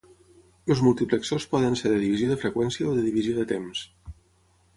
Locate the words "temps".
3.53-3.85